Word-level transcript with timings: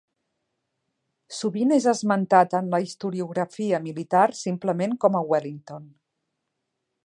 Sovint 1.39 1.73
és 1.75 1.85
esmentat 1.91 2.57
en 2.61 2.73
la 2.75 2.81
historiografia 2.85 3.81
militar 3.89 4.25
simplement 4.43 4.99
com 5.05 5.19
a 5.19 5.23
Wellington. 5.35 5.89